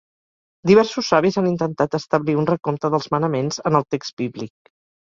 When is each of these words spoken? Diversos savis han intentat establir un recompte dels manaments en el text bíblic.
Diversos 0.71 1.09
savis 1.13 1.37
han 1.41 1.51
intentat 1.51 1.99
establir 1.99 2.37
un 2.45 2.51
recompte 2.53 2.93
dels 2.97 3.09
manaments 3.19 3.65
en 3.73 3.83
el 3.83 3.89
text 3.97 4.21
bíblic. 4.27 4.77